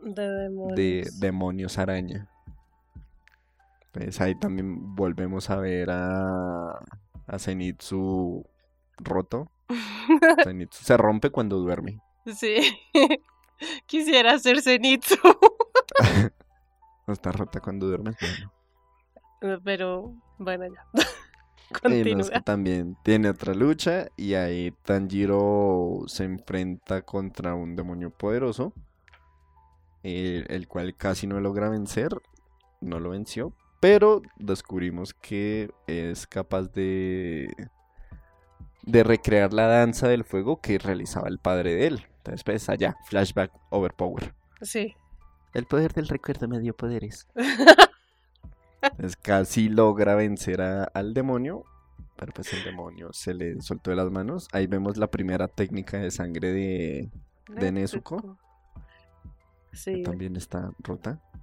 [0.01, 1.19] De de demonios.
[1.19, 2.29] demonios araña.
[3.91, 6.71] Pues ahí también volvemos a ver a,
[7.27, 8.45] a Zenitsu
[8.97, 9.51] roto.
[10.43, 11.99] Zenitsu se rompe cuando duerme.
[12.33, 12.57] Sí.
[13.85, 14.61] Quisiera hacer
[17.07, 18.17] No está rota cuando duerme.
[19.39, 19.61] Bueno.
[19.63, 20.85] Pero bueno, ya.
[20.93, 20.99] Y
[22.13, 22.41] no, es que Continúa.
[22.41, 28.73] también tiene otra lucha y ahí Tanjiro se enfrenta contra un demonio poderoso,
[30.03, 32.09] el, el cual casi no logra vencer,
[32.81, 37.69] no lo venció, pero descubrimos que es capaz de
[38.87, 42.05] de recrear la danza del fuego que realizaba el padre de él.
[42.17, 44.33] Entonces, pues allá, flashback overpower.
[44.61, 44.95] Sí.
[45.53, 47.27] El poder del recuerdo me dio poderes.
[48.81, 51.63] Entonces casi logra vencer a- al demonio,
[52.15, 54.47] pero pues el demonio se le soltó de las manos.
[54.51, 57.09] Ahí vemos la primera técnica de sangre de
[57.49, 58.37] de Nezuko.
[59.71, 60.03] que Sí.
[60.03, 61.19] también está rota.
[61.33, 61.39] O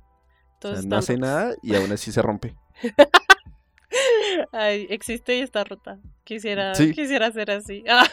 [0.60, 2.54] todos sea, no hace nada y aún así se rompe.
[4.52, 5.98] Ay, existe y está rota.
[6.24, 6.92] Quisiera, Sí.
[6.92, 7.84] quisiera ser así.
[7.88, 8.06] Ah,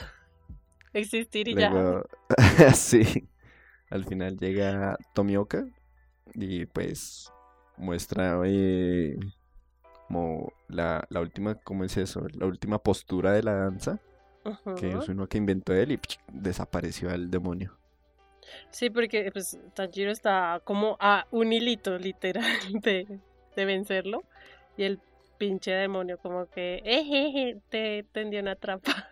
[0.93, 2.03] existir y ya.
[2.73, 3.27] Sí,
[3.89, 5.65] al final llega Tomioka
[6.35, 7.31] y pues
[7.77, 9.17] muestra eh,
[10.07, 12.27] como la, la última, ¿cómo es eso?
[12.33, 13.99] La última postura de la danza,
[14.77, 16.17] que es uno que inventó él y ¡psh!
[16.31, 17.77] desapareció el demonio.
[18.69, 22.43] Sí, porque pues Tanjiro está como a un hilito literal
[22.81, 23.19] de,
[23.55, 24.23] de vencerlo
[24.77, 24.99] y el
[25.37, 29.09] pinche demonio como que te tendió una trampa.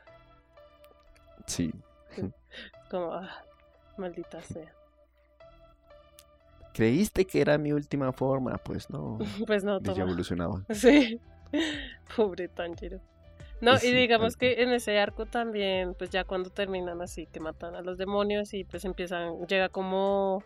[1.47, 1.73] Sí.
[2.91, 3.43] Como, ah,
[3.97, 4.71] maldita sea.
[6.73, 8.57] ¿Creíste que era mi última forma?
[8.57, 10.01] Pues no, Pues no, toma.
[10.03, 10.63] evolucionaba.
[10.71, 11.19] Sí,
[12.15, 12.99] pobre Tanjiro.
[13.61, 17.25] No, y Sí, digamos tal que en ese arco también, pues ya cuando terminan así,
[17.25, 20.43] que matan a los demonios y pues empiezan, llega como,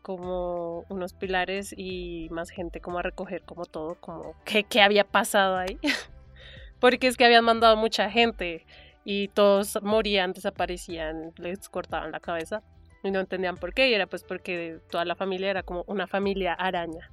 [0.00, 5.04] como unos pilares y más gente como a recoger como todo, como qué, qué había
[5.04, 5.78] pasado ahí.
[6.80, 8.66] Porque es que habían mandado mucha gente
[9.04, 12.62] y todos morían, desaparecían, les cortaban la cabeza
[13.02, 16.06] y no entendían por qué y era pues porque toda la familia era como una
[16.06, 17.10] familia araña.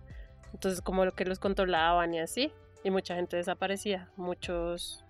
[0.53, 2.51] Entonces como lo que los controlaban y así.
[2.83, 5.03] Y mucha gente desaparecía, muchos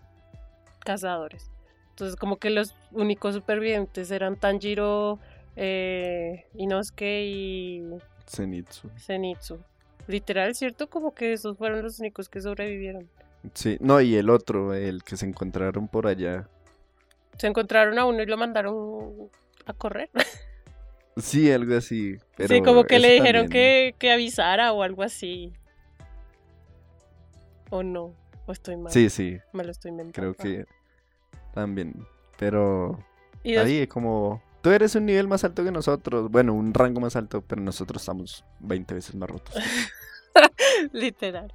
[0.80, 1.52] cazadores.
[1.90, 5.20] Entonces como que los únicos supervivientes eran Tanjiro,
[5.56, 7.84] eh, Inosuke y
[8.28, 8.90] Zenitsu.
[8.98, 9.60] Zenitsu.
[10.08, 10.90] Literal, ¿cierto?
[10.90, 13.08] Como que esos fueron los únicos que sobrevivieron.
[13.54, 16.48] Sí, no, y el otro, el que se encontraron por allá.
[17.38, 19.30] Se encontraron a uno y lo mandaron
[19.66, 20.10] a correr.
[21.22, 22.18] Sí, algo así.
[22.38, 23.50] Pero sí, como que le dijeron también-
[23.94, 25.54] que, que avisara o algo así.
[27.70, 28.14] O no,
[28.46, 28.92] o estoy mal.
[28.92, 30.34] Sí, sí, Me lo estoy inventando.
[30.36, 30.66] creo que
[31.54, 31.94] también.
[32.38, 32.98] Pero
[33.44, 36.32] Y ahí como, tú eres un nivel más alto que nosotros.
[36.32, 39.54] Bueno, un rango más alto, pero nosotros estamos 20 veces más rotos.
[40.94, 41.54] Literal.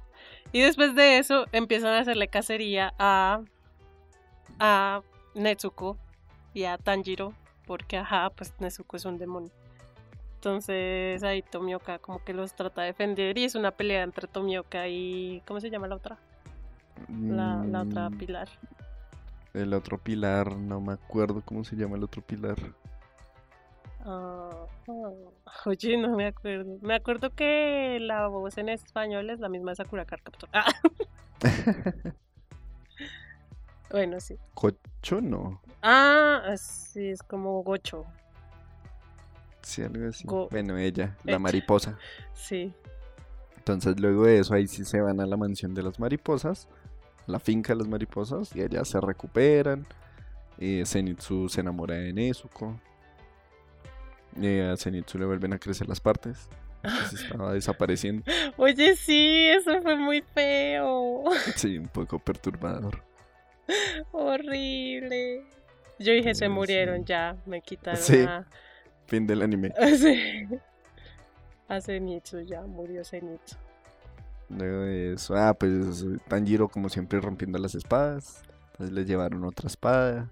[0.51, 3.41] Y después de eso empiezan a hacerle cacería a,
[4.59, 5.01] a
[5.33, 5.97] Netsuko
[6.53, 7.33] y a Tanjiro
[7.67, 9.51] porque ajá, pues Nezuko es un demonio.
[10.35, 14.87] Entonces ahí Tomioka como que los trata de defender y es una pelea entre Tomioka
[14.87, 16.17] y ¿cómo se llama la otra?
[17.09, 18.47] La, la otra Mm, pilar.
[19.53, 22.57] El otro pilar, no me acuerdo cómo se llama el otro pilar.
[24.01, 24.67] Ah,
[25.65, 26.77] oye, no me acuerdo.
[26.81, 30.49] Me acuerdo que la voz en español es la misma de Sakura Card Captor.
[30.53, 30.65] Ah.
[33.91, 34.37] bueno, sí.
[34.53, 35.61] Cocho no.
[35.81, 38.05] Ah, sí, es como Gocho.
[39.61, 40.23] Sí, algo así.
[40.27, 41.97] Go- Bueno, ella, la mariposa.
[42.33, 42.73] Sí.
[43.57, 46.67] Entonces luego de eso ahí sí se van a la mansión de las mariposas,
[47.25, 49.85] la finca de las mariposas, y allá se recuperan.
[50.59, 52.79] Eh, Zenitsu se enamora de Nezuko.
[54.41, 56.47] Eh, a Zenitsu le vuelven a crecer las partes.
[57.09, 58.23] se estaba desapareciendo.
[58.57, 61.23] Oye, sí, eso fue muy feo.
[61.55, 63.01] Sí, un poco perturbador.
[64.11, 65.43] Horrible.
[65.99, 67.03] Yo dije, se Eh, murieron sí.
[67.07, 68.21] ya, me quitaron Sí.
[68.23, 68.45] a...
[69.07, 69.71] Fin del anime.
[69.97, 70.45] Sí.
[71.67, 73.55] A Zenitsu, ya murió Zenitsu.
[74.49, 78.43] Luego de eso, ah, pues Tanjiro como siempre rompiendo las espadas.
[78.71, 80.29] Entonces le llevaron otra espada.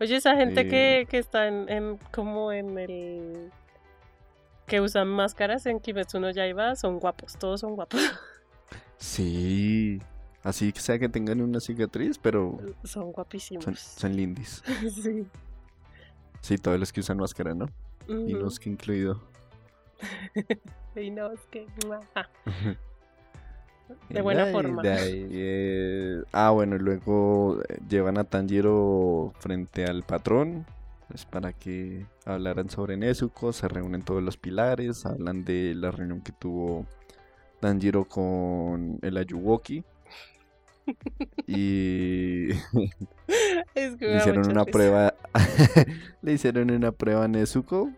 [0.00, 0.68] Oye, esa gente Eh.
[0.68, 3.50] que, que está en, en- como en el...
[4.66, 8.00] Que usan máscaras en Kimetsu no Yaiba son guapos, todos son guapos.
[9.00, 10.00] Sí.
[10.42, 13.64] Así que sea que tengan una cicatriz, pero Son guapísimos.
[13.64, 14.62] son, son lindis.
[15.02, 15.26] sí.
[16.40, 17.66] Sí, todos los que usan máscara, ¿no?
[18.06, 18.44] Y Ujú.
[18.44, 19.20] nos que incluido.
[20.96, 21.64] Y no, es que...
[24.08, 24.82] De buena forma.
[24.82, 30.66] de ahí, eh, Ah, bueno, luego eh, llevan a Tanjiro frente al patrón.
[31.08, 33.52] Pues para que hablaran sobre Nezuko.
[33.52, 35.06] Se reúnen todos los pilares.
[35.06, 36.84] Hablan de la reunión que tuvo
[37.60, 39.84] Tanjiro con el Ayuwoki.
[41.46, 42.50] Y
[43.74, 44.72] Es que le hicieron una risa.
[44.72, 45.14] prueba.
[46.22, 47.90] le hicieron una prueba a Nezuko.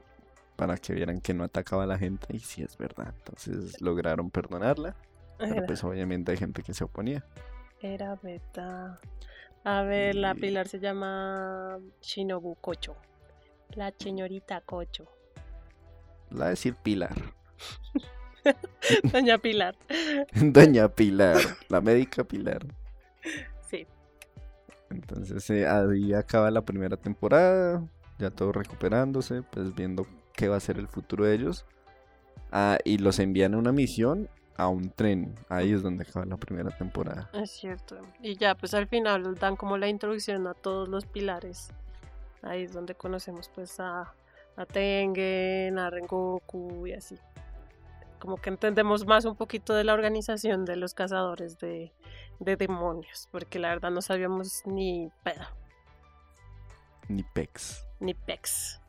[0.56, 2.26] Para que vieran que no atacaba a la gente.
[2.36, 3.14] Y sí es verdad.
[3.18, 4.94] Entonces lograron perdonarla.
[5.48, 7.24] Pero Era, pues obviamente hay gente que se oponía.
[7.80, 9.00] era beta.
[9.64, 12.96] A ver, la pilar se llama Shinobu Kocho.
[13.70, 15.06] La señorita Kocho.
[16.30, 17.14] La de decir Pilar.
[19.12, 19.76] Doña Pilar.
[20.34, 21.38] Doña Pilar.
[21.68, 22.66] La médica Pilar.
[23.68, 23.86] Sí.
[24.90, 27.86] Entonces eh, ahí acaba la primera temporada.
[28.18, 29.42] Ya todo recuperándose.
[29.42, 31.64] Pues viendo qué va a ser el futuro de ellos.
[32.50, 34.28] Ah, y los envían a una misión
[34.60, 35.34] a un tren.
[35.48, 37.30] Ahí es donde acaba la primera temporada.
[37.32, 37.96] Es cierto.
[38.20, 41.72] Y ya, pues al final dan como la introducción a todos los pilares.
[42.42, 44.12] Ahí es donde conocemos pues a,
[44.56, 47.16] a Tengen, a Rengoku y así.
[48.20, 51.92] Como que entendemos más un poquito de la organización de los cazadores de,
[52.38, 53.28] de demonios.
[53.32, 55.44] Porque la verdad no sabíamos ni pedo,
[57.08, 57.84] Ni Pex.
[57.98, 58.80] ni pex.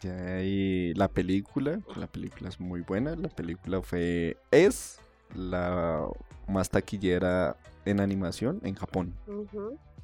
[0.00, 1.78] Ya hay la película.
[1.96, 3.14] La película es muy buena.
[3.16, 4.36] La película fue.
[4.50, 4.98] Es
[5.34, 6.08] la
[6.46, 9.14] más taquillera en animación en Japón.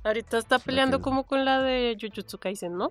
[0.03, 2.91] Ahorita está peleando como con la de Jujutsu Kaisen, ¿no?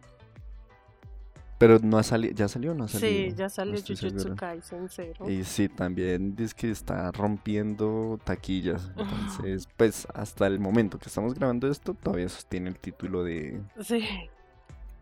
[1.58, 2.34] Pero no ha salido.
[2.34, 3.30] ¿Ya salió o no ha salido?
[3.32, 4.36] Sí, ya salió No Jujutsu.
[4.36, 5.30] Kaisen cero.
[5.30, 8.92] Y sí, también dice que está rompiendo taquillas.
[8.98, 14.04] Entonces, pues hasta el momento que estamos grabando esto, todavía sostiene el título de, Sí.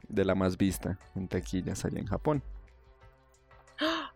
[0.08, 2.44] de la más vista en taquillas allá en Japón.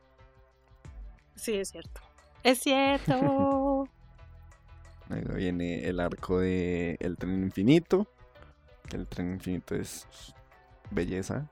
[1.36, 2.02] Sí, es cierto.
[2.44, 3.14] Es cierto.
[5.10, 8.08] Luego viene el arco de El Tren Infinito.
[8.92, 10.08] El Tren Infinito es
[10.92, 11.48] belleza.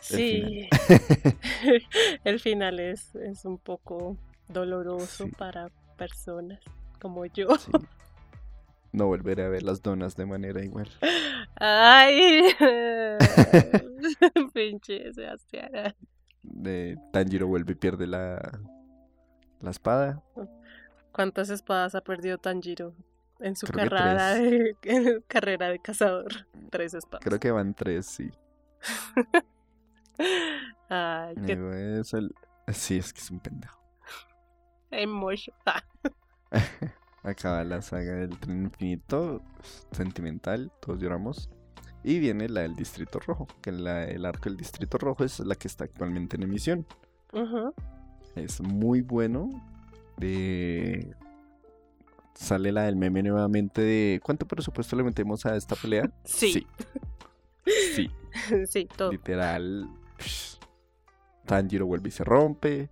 [0.00, 0.68] Sí.
[2.24, 4.16] El final es, es un poco
[4.48, 5.32] doloroso Sí.
[5.32, 6.60] para personas
[7.00, 7.56] como yo.
[7.56, 7.70] sí.
[8.92, 10.90] No volveré a ver las donas de manera igual.
[11.54, 12.42] Ay.
[14.52, 15.94] Pinche Sebastián.
[16.42, 18.58] De Tanjiro vuelve y pierde la,
[19.60, 20.20] la espada.
[21.12, 22.94] ¿Cuántas espadas ha perdido Tanjiro
[23.38, 26.48] en su Creo carrera de, en carrera de cazador?
[26.70, 27.24] Tres espadas.
[27.24, 28.28] Creo que van tres, sí.
[30.88, 32.34] Ay, qué es el...
[32.72, 33.80] Sí, es que es un pendejo.
[34.90, 35.54] emotion.
[37.22, 39.42] Acaba la saga del tren infinito,
[39.92, 41.50] sentimental, todos lloramos.
[42.02, 45.54] Y viene la del Distrito Rojo, que la- el arco del Distrito Rojo es la
[45.54, 46.86] que está actualmente en emisión.
[47.32, 47.74] ujú.
[48.36, 49.50] Es muy bueno.
[50.16, 51.14] De...
[52.34, 56.10] Sale la del meme nuevamente de ¿cuánto presupuesto le metemos a esta pelea?
[56.24, 56.52] Sí.
[56.52, 56.66] Sí,
[57.94, 58.10] sí,
[58.66, 59.12] Sí, todo.
[59.12, 59.86] literal.
[61.46, 62.88] Tanjiro vuelve y se rompe.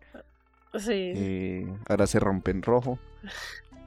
[0.79, 0.93] Sí.
[1.15, 2.99] Eh, ahora se rompe en rojo.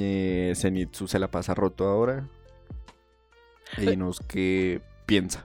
[0.00, 2.26] Eh, Zenitsu se la pasa roto ahora.
[3.78, 5.44] Y nos que piensa.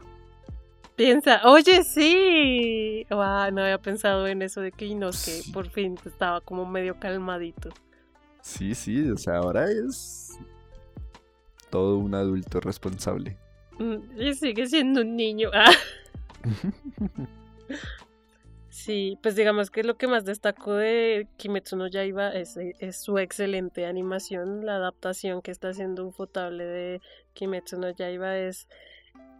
[0.95, 3.05] Piensa, oye, sí.
[3.09, 5.51] Guau, no había pensado en eso de que Inosuke Sí.
[5.51, 7.69] por fin estaba como medio calmadito.
[8.41, 10.39] Sí, sí, o sea, ahora es
[11.69, 13.37] todo un adulto responsable.
[13.77, 15.49] Mm, Y sigue siendo un niño.
[15.53, 15.71] Ah.
[18.69, 23.17] Sí, pues digamos que lo que más destaco de Kimetsu no Yaiba es, es su
[23.17, 24.65] excelente animación.
[24.65, 27.01] La adaptación que está haciendo Ufotable de
[27.33, 28.69] Kimetsu no Yaiba es.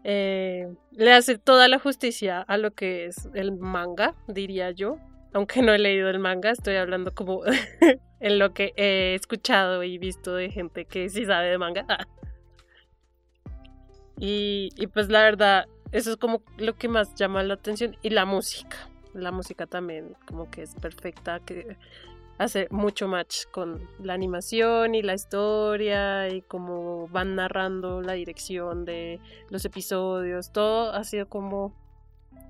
[0.03, 4.97] eh, le hace toda la justicia a lo que es el manga, diría yo.
[5.34, 7.43] Aunque no he leído el manga, estoy hablando como
[8.19, 11.86] en lo que he escuchado y visto de gente que sí sabe de manga.
[14.23, 17.95] Y pues la verdad, eso es como lo que más llama la atención.
[18.01, 18.77] Y la música.
[19.13, 21.77] La música también como que es perfecta, que
[22.37, 28.85] hace mucho match con la animación y la historia y cómo van narrando la dirección
[28.85, 29.19] de
[29.49, 30.51] los episodios.
[30.51, 31.75] Todo ha sido como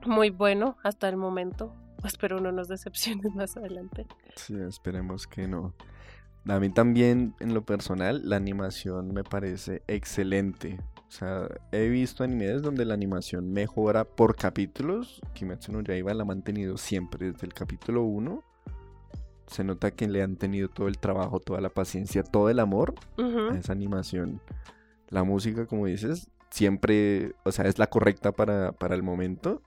[0.05, 1.73] muy bueno hasta el momento.
[2.05, 4.05] Espero no nos decepcionen más adelante.
[4.35, 5.73] Sí, esperemos que no.
[6.47, 10.79] A mí también, en lo personal, la animación me parece excelente.
[11.11, 15.19] O sea, he visto animes donde la animación mejora por capítulos.
[15.33, 18.41] Kimetsu no Yaiba la ha mantenido siempre desde el capítulo 1.
[19.47, 22.95] Se nota que le han tenido todo el trabajo, toda la paciencia, todo el amor
[23.17, 24.39] a esa animación.
[25.09, 29.61] La música, como dices, siempre, o sea, es la correcta para, para el momento.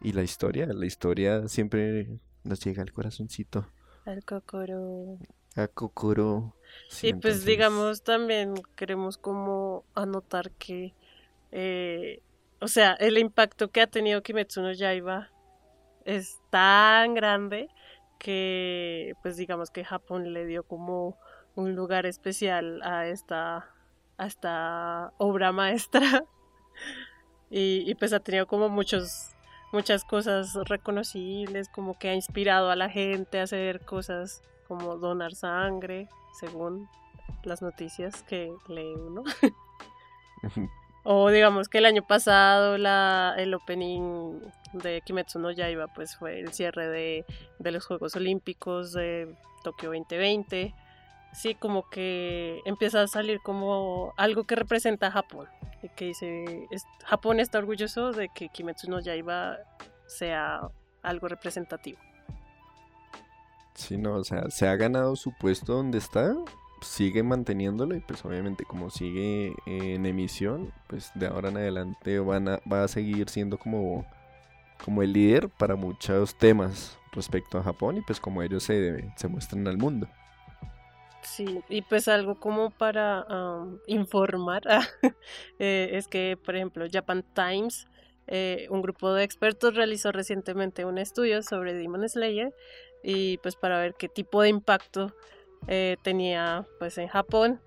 [0.00, 3.66] Y la historia, la historia siempre nos llega al corazoncito.
[4.06, 5.18] Al Kokoro.
[5.56, 6.54] A Kokoro.
[6.88, 10.94] Sí, y pues digamos también queremos como anotar que,
[11.52, 12.22] eh,
[12.60, 15.30] o sea, el impacto que ha tenido Kimetsu no Yaiba
[16.04, 17.68] es tan grande
[18.18, 21.16] que pues digamos que Japón le dio como
[21.54, 23.70] un lugar especial a esta,
[24.18, 26.24] a esta obra maestra
[27.50, 29.34] y, y pues ha tenido como muchos
[29.72, 35.34] muchas cosas reconocibles, como que ha inspirado a la gente a hacer cosas como donar
[35.34, 36.08] sangre,
[36.38, 36.88] según
[37.42, 39.24] las noticias que lee uno.
[41.02, 44.38] O digamos que el año pasado la, el opening
[44.74, 47.24] de Kimetsu no Yaiba pues fue el cierre de,
[47.58, 50.74] de los Juegos Olímpicos de Tokio 2020.
[51.32, 55.48] Sí, como que empieza a salir como algo que representa a Japón.
[55.82, 59.56] Y que dice, es- Japón está orgulloso de que Kimetsu no Yaiba
[60.06, 60.60] sea
[61.02, 61.98] algo representativo.
[63.74, 66.34] Sí, no, o sea, se ha ganado su puesto donde está,
[66.82, 72.48] sigue manteniéndolo y pues obviamente como sigue en emisión, pues de ahora en adelante van
[72.48, 74.06] a, va a seguir siendo como,
[74.84, 79.28] como el líder para muchos temas respecto a Japón y pues como ellos se, se
[79.28, 80.08] muestran al mundo.
[81.22, 83.26] Sí, y pues algo como para
[83.86, 84.62] informar
[85.58, 87.86] eh, es que, por ejemplo, Japan Times,
[88.26, 92.54] eh, un grupo de expertos realizó recientemente un estudio sobre Demon Slayer
[93.02, 95.14] y pues para ver qué tipo de impacto
[95.68, 97.60] eh, tenía pues en Japón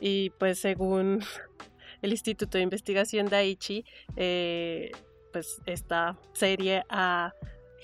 [0.00, 1.22] y pues según
[2.02, 3.84] el Instituto de Investigación de Aichi,
[4.16, 4.90] eh,
[5.32, 7.34] pues esta serie ha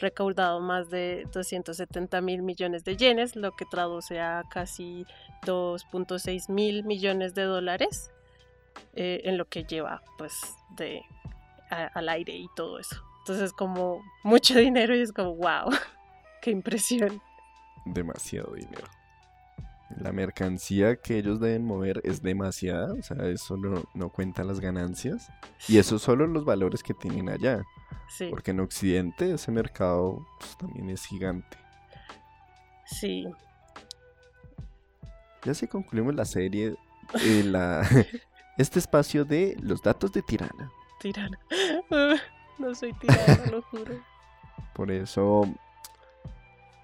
[0.01, 5.07] recaudado más de 270 mil millones de yenes, lo que traduce a casi
[5.47, 8.11] 2.6 mil millones de dólares
[8.95, 10.39] eh, en lo que lleva pues
[10.77, 11.03] de
[11.71, 13.03] al aire y todo eso.
[13.21, 15.71] Entonces como mucho dinero y es como wow,
[16.47, 17.21] qué impresión.
[17.85, 18.85] Demasiado dinero.
[19.97, 24.61] La mercancía que ellos deben mover es demasiada, o sea, eso no, no cuenta las
[24.61, 25.29] ganancias.
[25.67, 27.65] Y eso solo los valores que tienen allá.
[28.09, 31.59] Sí, Porque en Occidente ese mercado pues, también es gigante.
[32.87, 33.27] sí.
[35.45, 36.77] Ya si concluimos la serie,
[37.25, 37.89] eh, la,
[38.59, 40.71] este espacio de los datos de Tirana.
[41.01, 41.39] Tirana.
[42.59, 44.03] No soy tirana, lo juro.
[44.73, 45.47] Por eso,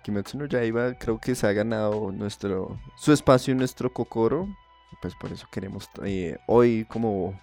[0.02, 4.48] Kimetsu no Yaiba creo que se ha ganado nuestro, su espacio en nuestro Kokoro.
[5.00, 7.40] Pues por eso queremos eh, hoy como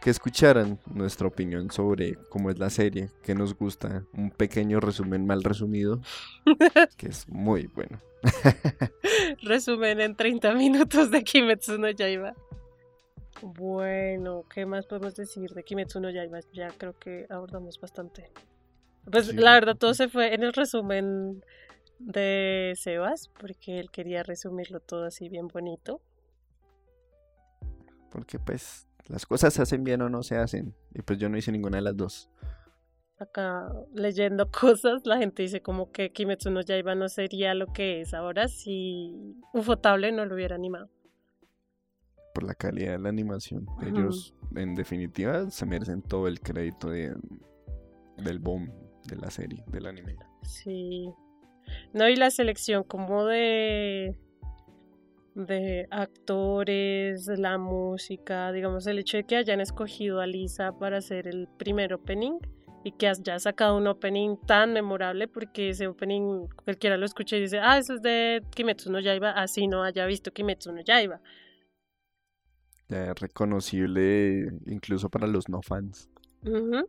[0.00, 5.26] que escucharan nuestra opinión sobre cómo es la serie, que nos gusta, un pequeño resumen
[5.26, 6.00] mal resumido,
[6.96, 7.98] que es muy bueno.
[9.42, 12.34] Resumen en 30 minutos de Kimetsu no Yaiba.
[13.42, 16.38] Bueno, ¿qué más podemos decir de Kimetsu no Yaiba?
[16.52, 18.30] Ya creo que abordamos bastante.
[19.10, 19.36] Pues Sí.
[19.36, 21.44] la verdad todo se fue en el resumen
[21.98, 26.00] de Sebas, porque él quería resumirlo todo así bien bonito.
[28.10, 30.74] Porque pues las cosas se hacen bien o no se hacen.
[30.94, 32.30] Y pues yo no hice ninguna de las dos.
[33.18, 38.00] Acá leyendo cosas, la gente dice como que Kimetsu no Yaiba no sería lo que
[38.02, 40.90] es ahora si Ufotable no lo hubiera animado.
[42.34, 43.66] por la calidad de la animación.
[43.82, 47.14] Ellos, en definitiva, se merecen todo el crédito de,
[48.18, 48.70] del boom
[49.06, 50.16] de la serie, del anime.
[50.42, 51.08] Sí.
[51.92, 54.16] No, y la selección como de
[55.36, 61.28] de actores, la música, digamos el hecho de que hayan escogido a Lisa para hacer
[61.28, 62.38] el primer opening
[62.84, 67.42] y que haya sacado un opening tan memorable porque ese opening cualquiera lo escucha y
[67.42, 71.20] dice, ah, eso es de Kimetsu no Yaiba, así no haya visto Kimetsu no Yaiba.
[72.88, 76.08] Ya es reconocible incluso para los no fans.
[76.44, 76.88] Ujú.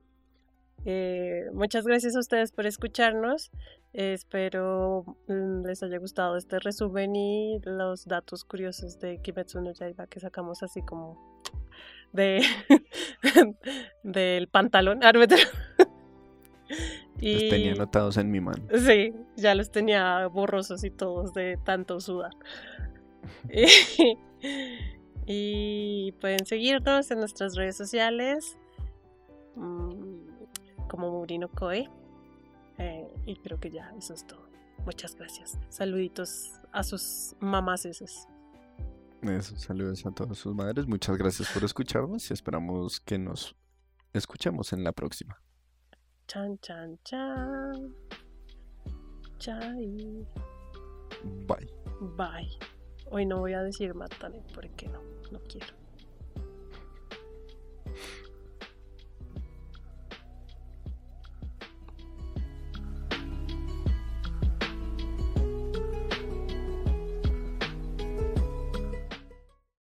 [0.85, 3.51] Eh, muchas gracias a ustedes por escucharnos.
[3.93, 9.73] Eh, espero mm, les haya gustado este resumen y los datos curiosos de Kimetsu no
[9.73, 11.41] Yaiba que sacamos así como
[12.13, 12.41] de
[14.03, 14.99] del pantalón.
[15.03, 15.43] Ah, no, mentira.
[17.19, 18.63] Los tenía anotados en mi mano.
[18.77, 22.33] Sí, ya los tenía borrosos y todos de tanto sudar.
[25.25, 28.57] y pueden seguirnos en nuestras redes sociales
[29.55, 30.06] mm,
[30.87, 31.89] como Murino Coe.
[32.77, 34.47] Eh, y creo que ya, eso es todo.
[34.85, 35.57] Muchas gracias.
[35.69, 38.27] Saluditos a sus mamás esos.
[39.21, 40.87] Eso, saludos a todas sus madres.
[40.87, 43.55] Muchas gracias por escucharnos y esperamos que nos
[44.13, 45.41] escuchemos en la próxima.
[46.27, 47.95] Chan, chan, chan.
[49.39, 50.25] Chai.
[51.47, 51.69] Bye.
[52.15, 52.57] Bye.
[53.09, 55.73] Hoy no voy a decir Matane porque no, no quiero.